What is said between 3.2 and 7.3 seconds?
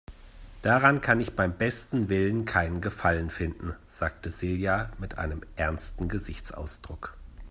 finden, sagte Silja mit einem ernsten Gesichtsausdruck.